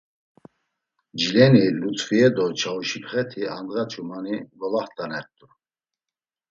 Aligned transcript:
“Jileni 1.19 1.61
Lutfiye 1.79 2.27
do 2.35 2.45
Çavuşipxeti 2.59 3.41
andğa 3.57 3.83
ç̌umani 3.91 4.35
golaxt̆anert̆u.” 4.59 5.45